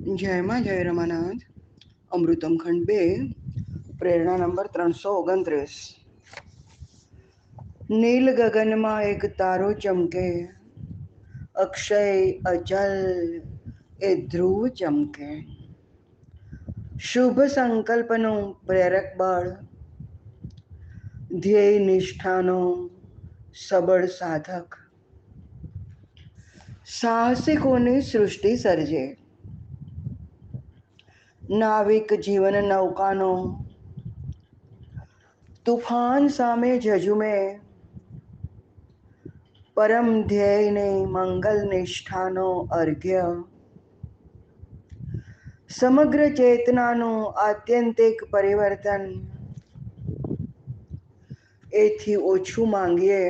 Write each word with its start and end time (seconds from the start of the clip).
જયમાં 0.00 0.64
જય 0.64 0.82
રમાનાથ. 0.82 1.36
અમૃતમ 2.10 2.56
ખંડ 2.56 2.84
બે, 2.84 3.16
પ્રેરણા 3.98 4.36
નંબર 4.36 4.66
ત્રણસો 4.66 5.10
ઓગણત્રીસ. 5.10 5.94
નીલ 7.90 8.32
ગગનમાં 8.32 9.02
એક 9.02 9.38
તારો 9.38 9.72
ચમકે, 9.72 10.48
અક્ષય 11.54 12.32
અચલ 12.32 13.42
એ 14.02 14.14
ધ્રુવ 14.14 14.68
ચમકે. 14.68 15.46
શુભ 17.00 17.40
સંકલ્પનું 17.40 18.66
પ્રેરક 18.66 19.16
બળ, 19.16 19.56
ધ્યેય 21.30 21.78
નિષ્ઠાનો 21.78 22.90
સબળ 23.68 24.06
સાધક. 24.06 24.74
સાહસિકોની 26.86 28.00
સૃષ્ટિ 28.00 28.56
સર્જે. 28.56 29.19
નાવિક 31.50 32.12
જીવન 32.20 32.56
નૌકાનો 32.64 33.30
તુફાન 35.64 36.28
સામે 36.28 36.68
જજુમે 36.78 37.32
પરમ 39.76 40.10
ધ્યેયને 40.24 40.84
મંગલ 41.06 41.58
નિષ્ઠાનો 41.68 42.44
અર્ઘ્ય 42.72 43.24
સમગ્ર 45.70 46.22
ચેતનાનું 46.34 47.18
આત્યંતિક 47.40 48.22
પરિવર્તન 48.30 49.04
એથી 51.72 52.20
ઓછું 52.26 52.70
માંગીએ 52.70 53.24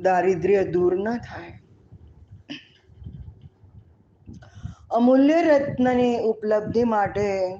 દારિદ્ર્ય 0.00 0.62
દૂર 0.70 0.94
ન 0.96 1.18
થાય 1.20 1.61
અમૂલ્ય 4.92 5.42
રત્નની 5.42 6.18
ઉપલબ્ધિ 6.18 6.84
માટે 6.84 7.58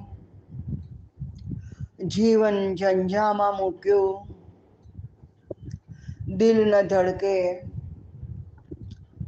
જીવન 2.05 2.75
ઝંઝામાં 2.75 3.57
મૂક્યું. 3.57 4.27
દિલ 6.37 6.67
ન 6.67 6.81
ધડકે, 6.81 7.61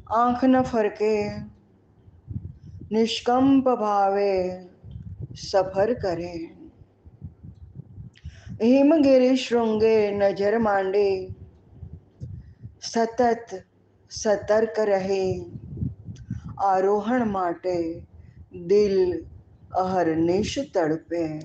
આંખ 0.07 0.45
ન 0.45 0.61
ફરકે, 0.61 1.30
નિષ્કંપ 2.91 3.69
ભાવે 3.69 4.61
સફર 5.35 5.93
કરે. 5.93 6.33
હિમગીરી 8.63 9.35
શૃંગે 9.35 10.11
નજર 10.11 10.58
માંડી, 10.58 11.35
સતત 12.81 13.61
સતર્ક 14.09 14.80
રહી. 14.80 15.45
આરોહણ 16.58 17.25
માટે 17.25 18.02
દિલ 18.67 19.25
અહર્નિશ 19.73 20.56
તડપે. 20.73 21.39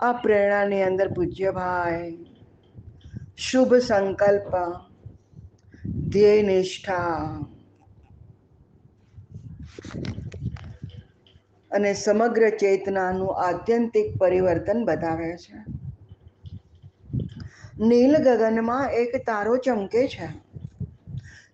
આ 0.00 0.12
પ્રેરણાની 0.12 0.82
અંદર 0.82 1.12
પૂજ્યભાઈ 1.12 2.26
શુભ 3.36 3.74
સંકલ્પ, 3.74 4.52
ધ્યેય 6.08 6.42
નિષ્ઠા 6.42 7.44
અને 11.70 11.94
સમગ્ર 11.94 12.48
ચેતનાનું 12.48 13.38
આત્યંતિક 13.38 14.16
પરિવર્તન 14.16 14.84
બતાવે 14.84 15.36
છે. 15.36 15.77
નીલ 17.80 18.16
ગગનમાં 18.16 18.90
એક 18.90 19.16
તારો 19.16 19.56
ચમકે 19.56 20.08
છે. 20.08 20.48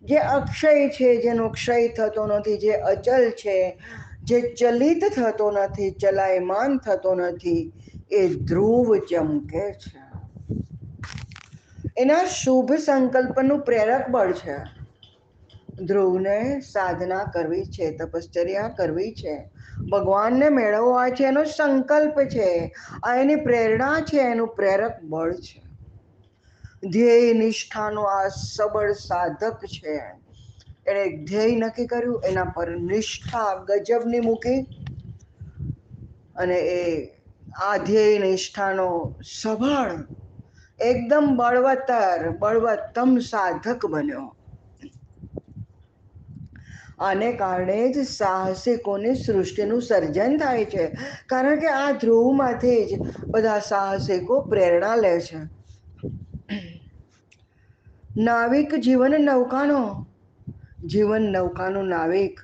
જે 0.03 0.17
અક્ષય 0.17 0.89
છે, 0.89 1.23
જેનો 1.23 1.49
ક્ષય 1.49 1.89
થતો 1.89 2.27
નથી, 2.27 2.59
જે 2.59 2.73
અચલ 2.73 3.31
છે, 3.31 3.79
જે 4.25 4.41
ચલિત 4.41 5.05
થતો 5.05 5.51
નથી, 5.51 5.91
ચલાયમાન 5.91 6.79
થતો 6.79 7.15
નથી, 7.15 7.73
એ 8.11 8.29
ધ્રુવ 8.29 8.97
ચમકે 8.97 9.73
છે. 9.73 10.05
એના 11.97 12.25
શુભ 12.25 12.73
સંકલ્પનું 12.73 13.61
પ્રેરક 13.61 14.09
બળ 14.09 14.33
છે. 14.33 14.57
ધ્રુવને 15.85 16.61
સાધના 16.61 17.25
કરવી 17.25 17.65
છે, 17.65 17.91
તપશ્ચર્યા 17.91 18.69
કરવી 18.69 19.13
છે. 19.13 19.51
ભગવાનને 19.91 20.49
મેળવવા 20.49 21.09
છે 21.09 21.25
એનો 21.25 21.45
સંકલ્પ 21.45 22.21
છે. 22.21 22.75
આ 23.03 23.17
એની 23.17 23.37
પ્રેરણા 23.37 24.01
છે, 24.01 24.19
એનું 24.19 24.49
પ્રેરક 24.49 25.01
બળ 25.03 25.35
છે. 25.35 25.64
ધ્યેય 26.93 27.33
નિષ્ઠાનો 27.33 28.03
આ 28.03 28.29
સબળ 28.29 28.93
સાધક 28.93 29.59
છે. 29.67 29.95
એણે 30.87 31.25
ધ્યેય 31.25 31.57
નક્કી 31.57 31.87
કર્યું, 31.87 32.23
એના 32.25 32.45
પર 32.45 32.77
નિષ્ઠા 32.77 33.65
ગજબની 33.69 34.21
મૂકી 34.21 34.63
અને 36.37 36.55
એ 36.55 37.11
આ 37.63 37.77
ધ્યેય 37.77 38.19
નિષ્ઠાનો 38.19 39.15
સબળ, 39.43 40.07
એકદમ 40.81 41.37
બળવત્તર, 41.37 42.31
બળવત્તમ 42.31 43.19
સાધક 43.19 43.87
બન્યો. 43.87 44.37
આને 46.99 47.33
કારણે 47.33 47.93
જ 47.93 48.09
સાહસિકોની 48.09 49.15
સૃષ્ટિનું 49.15 49.83
સર્જન 49.83 50.39
થાય 50.39 50.65
છે. 50.65 50.91
કારણ 51.27 51.61
કે 51.61 51.67
આ 51.67 51.91
ધ્રુવમાંથી 51.91 52.85
જ 52.85 53.01
બધા 53.27 53.59
સાહસિકો 53.59 54.41
પ્રેરણા 54.41 54.97
લે 54.97 55.21
છે. 55.21 55.64
નાવિક 58.17 58.75
જીવન 58.75 59.15
નૌકાનો. 59.19 60.07
જીવન 60.87 61.23
નૌકાનો 61.23 61.83
નાવિક. 61.83 62.41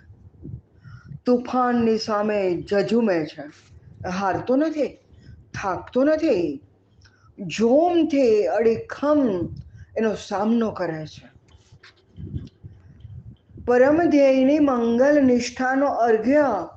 તુફાનની 1.25 1.99
સામે 1.99 2.63
જજુમે 2.71 3.27
છે. 3.27 3.43
હારતો 4.09 4.57
નથી, 4.57 4.89
થાકતો 5.55 6.05
નથી. 6.05 6.63
જોમથી 7.41 8.47
અડીખમ 8.47 9.49
એનો 9.97 10.15
સામનો 10.15 10.71
કરે 10.71 11.07
છે. 11.07 11.31
પરમ 13.67 14.03
ધ્યેયની 14.05 14.59
મંગલ 14.59 15.23
નિષ્ઠાનો 15.23 15.87
અર્ઘ્ય 15.87 16.69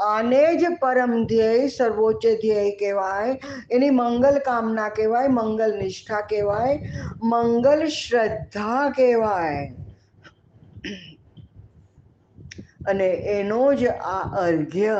આને 0.00 0.56
જ 0.56 0.64
પરમ 0.80 1.26
ધ્યેય, 1.26 1.68
સર્વોચ્ચ 1.68 2.26
ધ્યેય 2.26 2.70
કહેવાય. 2.70 3.40
એની 3.70 3.90
મંગલ 3.90 4.38
કામના 4.38 4.88
કહેવાય, 4.88 5.28
મંગલ 5.28 5.78
નિષ્ઠા 5.78 6.20
કહેવાય, 6.20 6.92
મંગલ 7.22 7.86
શ્રદ્ધા 7.86 8.90
કહેવાય. 8.90 9.74
અને 12.88 13.08
એનો 13.08 13.74
જ 13.74 13.88
આ 13.88 14.46
અર્ઘ્ય 14.46 14.96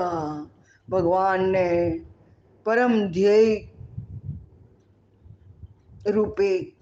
ભગવાનને 0.88 2.00
પરમ 2.64 3.06
ધ્યેય 3.06 3.68
રૂપે 6.06 6.76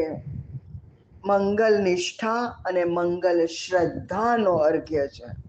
મંગલ 1.25 1.81
નિષ્ઠા 1.81 2.61
અને 2.65 2.83
મંગલ 2.83 3.45
શ્રદ્ધાનો 3.45 4.53
અર્ઘ્ય 4.53 5.07
છે. 5.07 5.45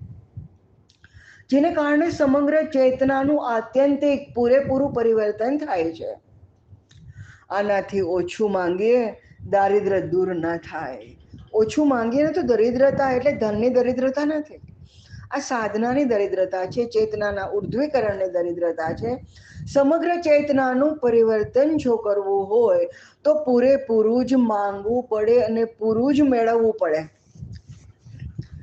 જેને 1.51 1.71
કારણે 1.71 2.11
સમગ્ર 2.11 2.63
ચેતનાનું 2.63 3.55
આત્યંતિક 3.55 4.35
પૂરેપૂરું 4.35 4.93
પરિવર્તન 4.93 5.59
થાય 5.59 5.93
છે. 5.93 6.19
આનાથી 7.51 8.01
ઓછું 8.01 8.53
માંગીએ 8.53 9.23
દારિદ્ર 9.51 10.01
દૂર 10.01 10.35
ન 10.35 10.57
થાય. 10.57 11.17
ઓછું 11.55 11.89
માંગીએ 11.89 12.27
તો 12.27 12.43
દરિદ્રતા 12.43 13.13
એટલે 13.13 13.33
ધનની 13.33 13.69
દરિદ્રતા 13.69 14.25
નથી. 14.25 14.76
આ 15.37 15.39
સાધનાની 15.39 16.05
દરિદ્રતા 16.05 16.67
છે, 16.67 16.85
ચેતનાના 16.85 17.45
ઉર્ધ્વીકરણની 17.45 18.29
દરિદ્રતા 18.29 18.93
છે. 18.93 19.27
સમગ્ર 19.73 20.21
ચેતનાનું 20.21 20.97
પરિવર્તન 20.99 21.77
જો 21.77 21.97
કરવું 21.97 22.47
હોય, 22.47 22.89
તો 23.25 23.35
પૂરેપૂરું 23.35 24.27
જ 24.27 24.35
માંગવું 24.35 25.03
પડે 25.03 25.43
અને 25.43 25.65
પૂરું 25.65 26.15
જ 26.15 26.21
મેળવવું 26.21 26.75
પડે. 26.75 27.03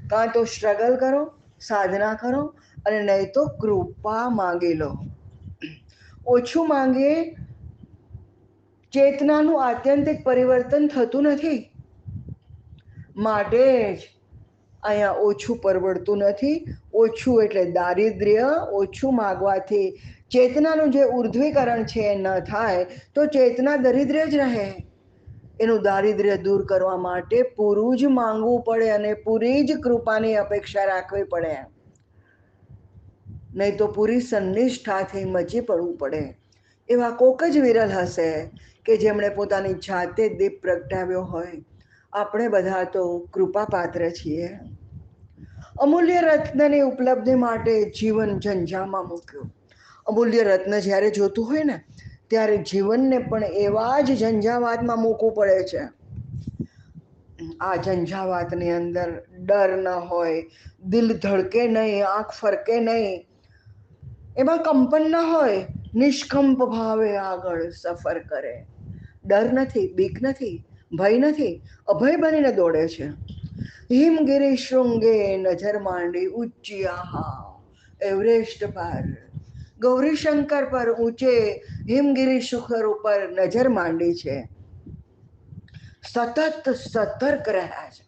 કાં 0.09 0.27
તો 0.33 0.43
સ્ટ્રગલ 0.43 0.95
કરો, 0.95 1.33
સાધના 1.59 2.13
કરો, 2.13 2.55
અને 2.85 3.01
નહીં 3.01 3.31
તો 3.33 3.45
કૃપા 3.45 4.29
માંગી 4.29 4.73
લો. 4.73 4.97
ઓછું 6.27 6.67
માંગીએ 6.67 7.35
ચેતનાનું 8.93 9.63
આત્યંતિક 9.65 10.23
પરિવર્તન 10.23 10.87
થતું 10.87 11.23
નથી. 11.23 11.71
માટે 13.15 13.95
જ 13.95 13.99
અહીંયા 14.85 15.09
ઓછું 15.09 15.57
પરવડતું 15.57 16.17
નથી, 16.17 16.65
ઓછું 16.93 17.43
એટલે 17.43 17.65
દારિદ્ર્ય, 17.65 18.47
ઓછું 18.71 19.15
માગવાથી. 19.15 19.99
ચેતનાનું 20.31 20.91
જે 20.91 21.03
ઉર્ધ્વીકરણ 21.03 21.83
છે 21.83 21.99
એ 21.99 22.15
ન 22.15 22.39
થાય, 22.39 22.85
તો 23.15 23.25
ચેતના 23.25 23.75
દરિદ્ર્ય 23.75 24.25
જ 24.25 24.35
રહે. 24.35 24.85
એનું 25.61 25.83
દારિદ્ર્ય 25.83 26.37
દૂર 26.37 26.65
કરવા 26.65 26.97
માટે 26.97 27.41
પૂરું 27.41 27.97
જ 27.97 28.05
માંગવું 28.05 28.61
પડે 28.61 28.89
અને 28.89 29.13
પૂરી 29.13 29.63
જ 29.63 29.79
કૃપાની 29.79 30.35
અપેક્ષા 30.35 30.85
રાખવી 30.85 31.23
પડે. 31.23 31.57
નહીં 33.55 33.77
તો 33.77 33.87
પૂરી 33.87 34.21
સંનિષ્ઠાથી 34.21 35.25
મચી 35.25 35.59
પડવું 35.59 35.97
પડે. 35.97 36.37
એવા 36.89 37.09
કોક 37.09 37.43
જ 37.43 37.57
વિરલ 37.57 37.89
હશે 37.89 38.49
કે 38.85 38.97
જેમણે 38.97 39.29
પોતાની 39.29 39.73
જાતે 39.73 40.29
દીપ 40.29 40.61
પ્રગટાવ્યો 40.61 41.21
હોય. 41.21 41.63
આપણે 42.13 42.47
બધા 42.47 42.83
તો 42.83 43.27
કૃપા 43.33 43.65
પાત્ર 43.65 44.09
છીએ. 44.09 44.59
અમૂલ્ય 45.79 46.21
રત્નની 46.21 46.79
ઉપલબ્ધિ 46.79 47.35
માટે 47.35 47.91
જીવન 47.99 48.39
ઝંઝામાં 48.39 49.07
મૂક્યું. 49.07 49.53
અમૂલ્ય 50.07 50.43
રત્ન 50.43 50.79
જ્યારે 50.79 51.09
જોતું 51.09 51.45
હોય 51.45 51.63
ને, 51.63 51.83
ત્યારે 52.27 52.57
જીવનને 52.57 53.17
પણ 53.17 53.43
એવા 53.43 53.99
જ 54.01 54.17
ઝંઝાવાતમાં 54.17 54.99
મૂકવું 54.99 55.33
પડે 55.33 55.63
છે. 55.63 55.83
આ 57.61 57.75
ઝંઝાવાતની 57.75 58.71
અંદર 58.71 59.23
ડર 59.39 59.77
ન 59.77 59.87
હોય, 59.87 60.43
દિલ 60.85 61.17
ધડકે 61.17 61.67
નહીં, 61.67 62.07
આંખ 62.07 62.31
ફરકે 62.31 62.79
નહીં, 62.79 63.27
એમાં 64.37 64.57
કંપન 64.63 65.01
ન 65.01 65.15
હોય, 65.15 65.65
નિષ્કંપ 65.95 66.57
ભાવે 66.57 67.17
આગળ 67.17 67.69
સફર 67.69 68.19
કરે. 68.19 68.65
ડર 69.25 69.53
નથી, 69.53 69.93
બીક 69.95 70.21
નથી 70.21 70.65
ભય 70.97 71.17
નથી, 71.17 71.61
અભય 71.87 72.15
બનીને 72.15 72.51
દોડે 72.51 72.87
છે. 72.87 73.07
હિમગીરી 73.91 74.57
શૃંગે 74.57 75.37
નજર 75.37 75.79
માંડી 75.79 76.27
ઊંચી 76.27 76.85
આહા, 76.85 77.61
એવરેસ્ટ 78.01 78.65
પર. 78.65 79.03
ગૌરીશંકર 79.79 80.65
પર 80.65 80.93
ઊંચે 80.93 81.63
હિમગીરી 81.89 82.41
શિખર 82.41 82.85
ઉપર 82.85 83.29
નજર 83.29 83.69
માંડી 83.69 84.13
છે. 84.13 84.49
સતત 86.13 86.69
સતર્ક 86.69 87.49
રહ્યા 87.49 87.89
છે. 87.89 88.03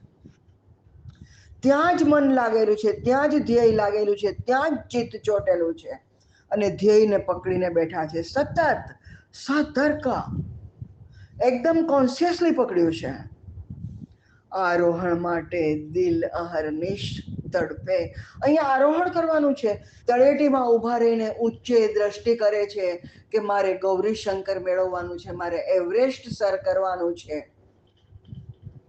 ત્યાં 1.60 1.98
જ 1.98 2.04
મન 2.04 2.34
લાગેલું 2.34 2.76
છે, 2.76 2.92
ત્યાં 2.92 3.30
જ 3.30 3.46
ધ્યેય 3.46 3.72
લાગેલું 3.72 4.18
છે, 4.18 4.32
ત્યાં 4.32 4.76
જ 4.76 4.80
ચિત્ત 4.80 5.22
ચોટેલું 5.24 5.76
છે. 5.76 6.02
અને 6.52 6.70
ધ્યેયને 6.70 7.18
પકડીને 7.18 7.70
બેઠા 7.70 8.06
છે. 8.06 8.22
સતત 8.22 8.60
સતર્ક 9.34 10.08
એકદમ 11.44 11.88
કોન્શિયસલી 11.88 12.52
પકડ્યું 12.52 12.94
છે. 12.94 13.14
આરોહણ 14.52 15.20
માટે 15.20 15.88
દિલ 15.88 16.24
અહરનિશ 16.24 17.24
તડપે. 17.54 18.16
અહીંયા 18.44 18.64
આરોહણ 18.64 19.10
કરવાનું 19.10 19.54
છે. 19.54 19.74
તળેટીમાં 20.08 20.72
ઊભા 20.72 20.98
રહીને 20.98 21.30
ઊંચે 21.30 21.94
દ્રષ્ટિ 21.94 22.36
કરે 22.36 22.66
છે 22.66 22.96
કે 23.32 23.40
મારે 23.40 23.78
ગૌરી 23.78 24.16
શંકર 24.16 24.60
મેળવવાનું 24.60 25.20
છે, 25.20 25.32
મારે 25.32 25.58
એવરેસ્ટ 25.58 26.34
સર 26.34 26.56
કરવાનું 26.56 27.16
છે. 27.16 27.52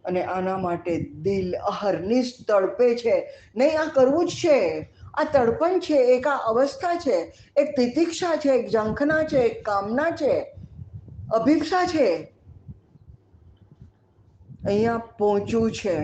અને 0.04 0.22
આના 0.22 0.58
માટે 0.58 1.00
દિલ 1.00 1.56
અહરનિશ 1.56 2.32
તડપે 2.48 2.94
છે. 2.94 3.30
નહીં, 3.56 3.80
આ 3.80 3.84
કરવું 3.84 4.28
જ 4.28 4.30
છે. 4.30 4.88
આ 5.14 5.24
તડપણ 5.24 5.78
છે, 5.78 5.94
એક 5.94 6.26
આ 6.26 6.36
અવસ્થા 6.36 6.94
છે, 6.94 7.32
એક 7.56 7.76
તિતિક્ષા 7.76 8.36
છે, 8.36 8.48
એક 8.48 8.70
ઝંખના 8.70 9.22
છે, 9.22 9.38
એક 9.38 9.64
કામના 9.64 10.10
છે 10.10 10.54
અભિક્ષા 11.32 11.86
છે. 11.86 12.35
અહીંયા 14.66 14.98
પહોંચવું 14.98 15.72
છે. 15.72 15.96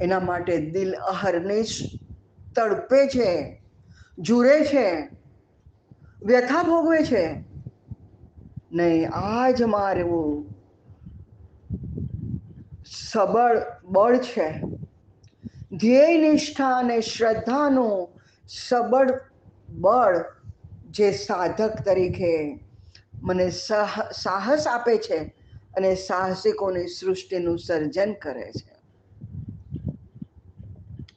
એના 0.00 0.20
માટે 0.20 0.70
દિલ 0.70 0.92
અહરનિશ 0.92 1.98
તડપે 2.56 3.06
છે, 3.06 3.62
જુરે 4.18 4.64
છે, 4.64 5.08
વ્યથા 6.22 6.62
ભોગવે 6.62 7.04
છે. 7.04 7.44
નહીં 8.72 9.10
આ 9.10 9.50
જ 9.50 9.62
મારું 9.62 10.54
સબળ 12.86 13.62
બળ 13.84 14.16
છે. 14.16 14.60
ધ્યેય 15.72 16.18
નિષ્ઠા 16.18 16.78
અને 16.78 17.00
શ્રદ્ધાનું 17.00 18.08
સબળ 18.48 19.20
બળ 19.68 20.24
જે 20.90 21.12
સાધક 21.12 21.72
તરીકે 21.84 22.60
મને 23.22 23.50
સાહસ 24.12 24.66
આપે 24.66 24.96
છે. 24.98 25.39
અને 25.76 25.94
સાહસિકોની 25.94 26.88
સૃષ્ટિનું 26.88 27.58
સર્જન 27.58 28.12
કરે 28.12 28.52
છે. 28.52 28.80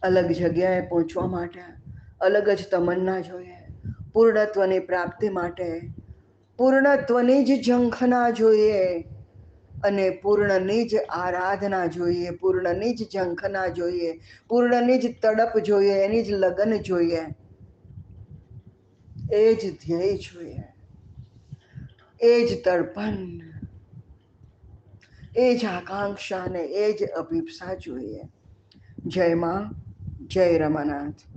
અલગ 0.01 0.31
જગ્યાએ 0.31 0.81
પહોંચવા 0.81 1.27
માટે, 1.27 1.61
અલગ 2.21 2.49
જ 2.49 2.67
તમન્ના 2.71 3.19
જોઈએ, 3.19 3.57
પૂર્ણત્વની 4.13 4.79
પ્રાપ્તિ 4.79 5.29
માટે, 5.29 5.81
પૂર્ણત્વની 6.57 7.45
જ 7.45 7.63
ઝંખના 7.63 8.29
જોઈએ 8.29 9.03
અને 9.83 10.09
પૂર્ણની 10.09 10.83
જ 10.83 10.95
આરાધના 11.09 11.85
જોઈએ, 11.85 12.29
પૂર્ણની 12.29 12.93
જ 12.93 13.09
ઝંખના 13.13 13.67
જોઈએ, 13.67 14.19
પૂર્ણની 14.49 14.97
જ 14.97 15.15
તડપ 15.21 15.59
જોઈએ, 15.59 15.93
એની 15.93 16.23
જ 16.23 16.31
લગન 16.31 16.77
જોઈએ. 16.77 17.25
એ 19.33 19.55
જ 19.55 19.71
ધ્યેય 19.71 20.17
જોઈએ. 20.17 20.63
એ 22.21 22.47
જ 22.47 22.63
તડપણ 22.63 23.52
એ 25.35 25.55
જ 25.55 25.65
આકાંક્ષા 25.65 26.47
ને 26.47 26.59
એ 26.59 26.93
જ 26.93 26.99
અભિપ્સા 27.17 27.75
જોઈએ. 27.75 28.29
જય 29.05 29.35
માં 29.35 29.75
જય 30.27 30.57
રમાનાથ. 30.57 31.32